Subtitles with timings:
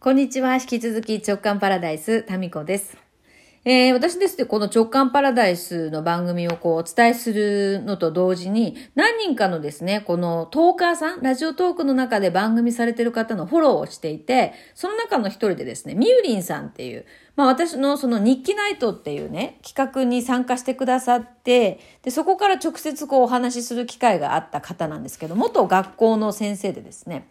[0.00, 0.54] こんにちは。
[0.54, 2.96] 引き続き直感パラダイス、タミコです。
[3.64, 17.04] えー、私ですね、この直感パラダイスの番組をこうお伝えするのと同時に、何人かのですね、このトーカーさん、ラジオトークの中で番組されてる方のフォローをしていて、その中の一人でですね、みゆりんさんっていう、
[17.34, 27.26] まあ私のその日記ナイトっていうね、企画に参加してくださって、で、そこから直接こうお話しする機会があった方なんですけど、元学校の先生でですね、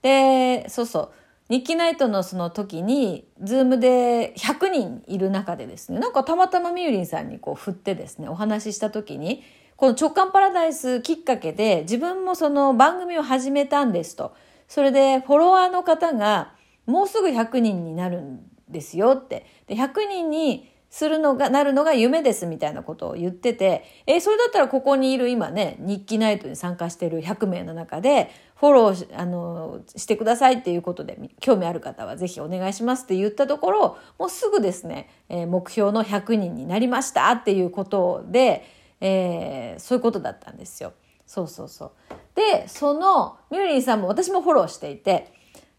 [0.00, 1.10] で、そうそう、
[1.48, 9.44] 日記ナイトのその時に、ズームで100人いる中でですね、なんかたまたまみゆりんさんにこう振ってですね、お話しした時に、
[9.76, 14.34] この直感パラダイスきっかけで自分もその番組を始めたんですと。
[14.68, 16.54] それでフォロワーの方が
[16.86, 19.46] もうすぐ100人になるんですよって。
[19.66, 38.64] で、100人にするのが、なるのが夢ですみたいなことを言ってて、え、それだったらここにいる今ね、日記ナイトに参加してる100名の中で、フォローあのしてくださいっていうことで、興味ある方はぜひお願いしますって言ったところ、もうすぐですね、えー、目標の100人になりましたっていうことで、
[39.02, 40.94] えー、そういうことだったんですよ。
[41.26, 41.92] そうそうそう。
[42.34, 45.30] で、その、ミューリンさんも私もフォローしていて、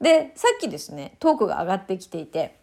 [0.00, 2.61] で、さっきですね、トークが上がってきていて、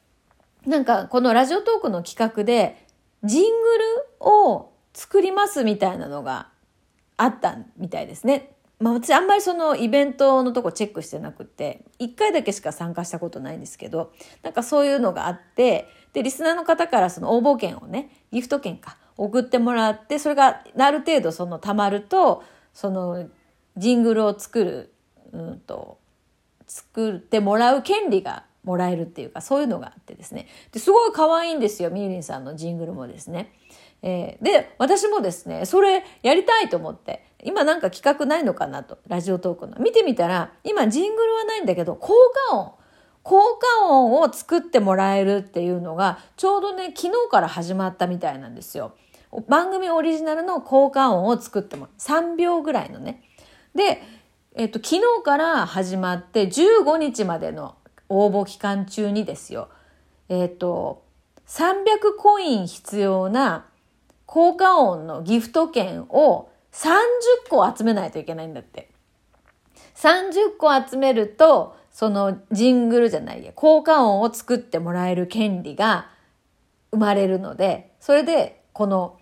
[0.65, 2.85] なんかこのラジオトークの企画で、
[3.23, 3.83] ジングル
[4.19, 6.49] を作りますみたいなのが
[7.17, 8.51] あったみたいですね。
[8.79, 23.27] まあ私あんまりそのイベントのとこチェックしてなくて、一回だけしか参加したことないんですけど、なんかそういうのがあって、で、リスナーの方からその応募券をね、ギフト券か、送ってもらって、それがある程度その貯まると、その
[23.75, 24.93] ジングルを作る、
[25.33, 25.99] うんと、
[26.67, 30.47] 作ってもらう権利がもらえるっていうか、そういうのがあってですね。
[30.71, 33.51] ですごい可愛いんですよ、みゆりんさんのジングルもですね。
[34.03, 39.77] えー、で、私もですね、それやりたいと思って、今なんか企画ないのかなと、ラジオトークの。
[39.79, 42.13] 見てみたら、今ジングルはないんだけど、効
[42.49, 42.73] 果音。
[43.23, 48.93] 効果音を作ってもらえるっていうのが、ちょうどね、昨日から始まったみたいなんですよ。
[49.47, 53.23] 番組オリジナルの効果音を作っても、3秒ぐらいのね。
[53.73, 54.01] で、
[54.55, 57.75] えっと、昨日から始まって15日までの
[58.09, 59.69] 応募期間中にですよ、
[60.27, 61.03] えっ、ー、と、
[61.47, 61.75] 300
[62.17, 63.65] コイン必要な
[64.25, 66.89] 効果音のギフト券を30
[67.49, 68.89] 個集めないといけないんだって。
[69.95, 76.09] 30個集めると、そのジングルじゃないや、効果音を作ってもらえる権利が
[76.91, 79.17] 生まれるので、それでこの、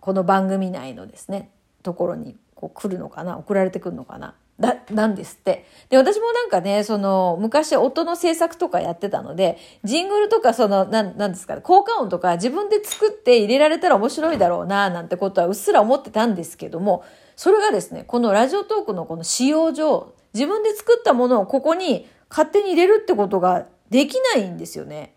[0.00, 1.50] この番組内のですね、
[1.82, 5.66] ところにこう来るのかな送られてくるのかなだ、なんですって。
[5.88, 17.04] で、私もなんかね、その、昔音の制作とかやってたので、ジングルとかその、なん、なんですかね、効果音とか自分で作って入れられたら面白いだろうな、なんてことはうっすら思ってたんですけども、
[17.36, 25.14] それがですね、このラジオトークのこの使用上、自分で作ったものをここに勝手に入れるってことができないんですよね。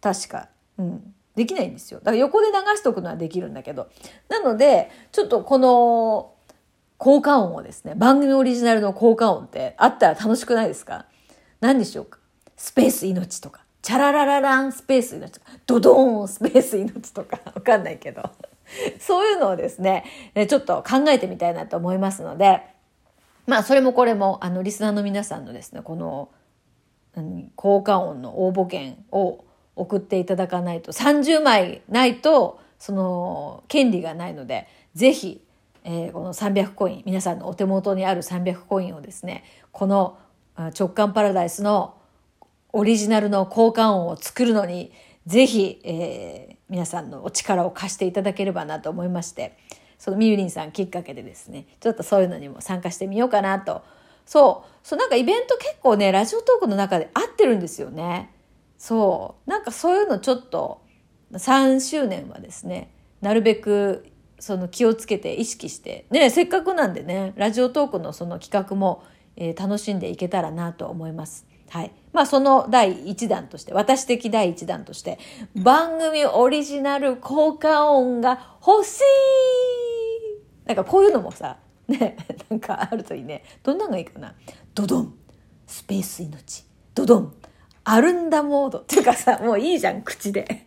[0.00, 0.48] 確か。
[0.78, 1.14] うん。
[1.34, 2.00] できないんですよ。
[2.00, 3.88] だから横で流しとくのはできるんだけど。
[4.28, 6.32] なので、ちょっとこの、
[7.02, 11.06] 効果音をですね、番組オリジナルの効果音ってあったら楽しくないですか？
[11.60, 12.20] 何でしょうか？
[12.56, 18.22] スペース命とか、チャラララランスペース命とか、ドドーンスペース命とか、 わかんないけど。
[19.00, 20.04] そういうのをですね、
[20.48, 22.62] ちょっと考えてみたいなと思いますので、
[23.48, 26.28] まあ、それもこれも、あの、リスナーの皆さんのですね、この、
[27.56, 35.44] 効果音の応募券を送っていただかないと、30枚ないと、その、権利がないので、ぜひ、
[35.84, 40.18] えー、この300コイン皆さんのお手元にある300コインをですねこの
[40.78, 41.96] 直感パラダイスの
[42.72, 44.92] オリジナルの交換音を作るのに
[45.26, 49.56] ぜひ、えー、皆さんのお力を貸していただければなと思いまして
[49.98, 53.82] そのみゆりんさんきっかけでですねちょっとそういうのにも参加してみようかなと。
[54.24, 58.30] そうそうなんかイベント結構ねラジオトークの中で合ってるんですよね。
[58.78, 60.80] そうなんかそういうのちょっと
[61.32, 64.06] 3周年はですねなるべく
[64.42, 69.04] その気をつけて意識して、ね、せっかくなんでね、ラジオトークのその企画も、
[69.36, 71.46] えー、楽しんでいけたらなと思います。
[71.70, 71.92] はい。
[72.12, 75.20] まあその第1弾として、私的第1弾として、
[75.54, 79.02] 番組オリジナル効果音が欲しい
[80.66, 82.16] なんかこういうのもさ、ね、
[82.50, 83.44] なんかあるといいね。
[83.62, 84.34] どんなのがいいかな？
[84.74, 85.14] ドドン
[85.68, 86.64] スペース命。
[86.96, 87.34] ドドン
[87.84, 88.78] アルンダモード。
[88.80, 90.66] っていうかさ、もういいじゃん、口で。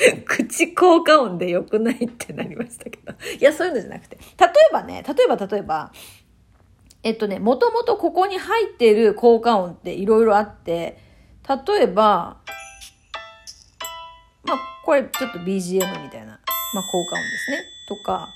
[0.26, 3.12] 口効果音で良くないってなりましたけど。
[3.38, 4.16] いや、そういうのじゃなくて。
[4.16, 5.92] 例えばね、例えば例えば、
[7.02, 10.98] えっとね、もともとここに入っている効果音っていろいろあって、
[11.66, 12.38] 例えば、
[14.44, 16.40] まあ、これちょっと BGM みたいな、
[16.74, 17.64] まあ、効果音ですね。
[17.88, 18.28] とか、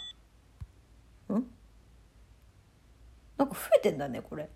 [1.32, 1.44] ん？
[3.36, 4.48] なんか増えてんだね、これ。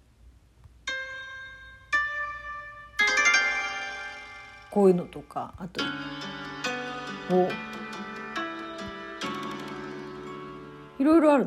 [4.70, 5.82] こういうのとかあと
[7.30, 7.48] お。
[10.98, 11.46] いろいろあるの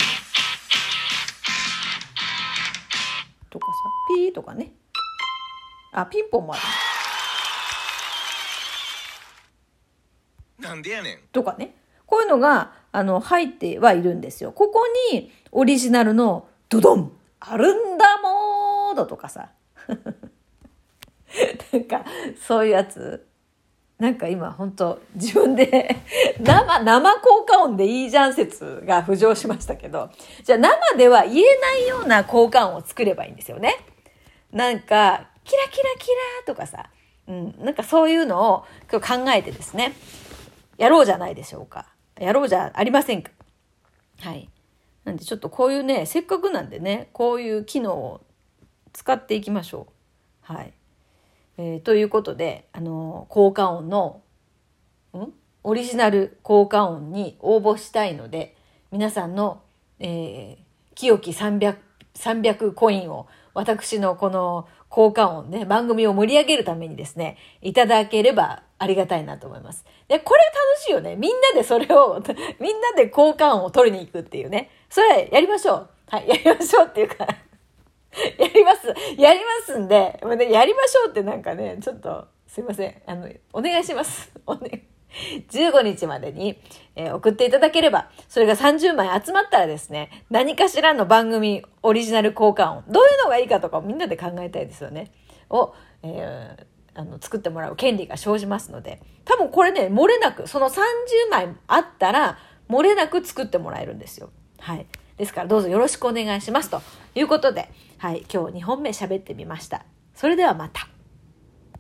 [3.50, 3.74] とかさ。
[4.16, 4.74] ピーとかね。
[5.92, 6.62] あピンポンもある
[10.60, 11.18] なんでやねん。
[11.32, 11.76] とかね。
[12.06, 14.52] こういうのがあの入ってはいるんですよ。
[14.52, 17.12] ここにオリジナルのドドン。
[17.40, 19.50] アルンダモードとかさ。
[21.74, 22.06] なんか
[22.40, 23.26] そういうやつ
[24.02, 25.96] なんか今本当自分で
[26.42, 30.10] 生、生効果音でいいじゃん説が浮上しましたけど、
[30.44, 33.78] じゃあ生では言えないような効果音を作ればいいんですよね。
[34.52, 36.16] なんか、キラキラキラ
[36.48, 36.90] とかさ、
[37.28, 39.94] うん、なんかそういうのを今日考えてですね、
[40.80, 41.86] やろうじゃないでしょうか。
[42.20, 43.30] やろうじゃありませんか。
[44.22, 44.50] はい。
[45.06, 48.22] なんでちょっとこういうね、せっかくなんでね、こういう機能を
[48.94, 49.86] 使っていきましょ
[50.50, 50.54] う。
[50.54, 50.74] はい。
[51.58, 54.22] えー、ということで、あのー、効果音の、
[55.14, 55.34] ん？
[55.64, 58.56] オリジナル効果音に応募したいので、
[58.92, 59.62] 皆さんの、
[60.00, 61.78] えー、清き300、
[62.16, 69.86] 300コインを私のこの効果音ね、番組を盛り上げるためにですね、いただければありがたいなと思います。
[70.08, 71.16] で、これ楽しいよね。
[71.16, 72.22] みんなでそれを、
[72.60, 74.70] みんなで効果音を取りに行くっていうね。
[74.90, 75.90] それやりましょう。
[76.08, 77.28] はい、やりましょうっていうか
[78.38, 78.88] やります。
[79.18, 80.20] やりますんで、
[80.52, 83.02] やりましょうってなんかね、ちょっと、すいません。
[83.06, 84.32] あの、お願いします。
[84.46, 84.88] おね。
[85.50, 86.58] 15日までに、
[86.96, 95.12] えー、送っていただければ、それが30枚集まったらですね、何かしらの番組オリジナル交換音、どういうのがいいかとかみんなで考えたいですよね。
[95.50, 95.74] を、
[96.04, 100.82] えー、あの、作ってもらう権利が生じますので、多分これね、漏れなく、その30
[101.30, 102.38] 枚あったら、
[102.70, 104.30] 漏れなく作ってもらえるんですよ。
[104.60, 104.86] はい。
[105.18, 106.82] ですからどうぞよろしくお願いしますと
[107.16, 107.70] いうことで、
[108.02, 109.86] はい、今日2本目喋ってみました。
[110.16, 110.91] それではまた。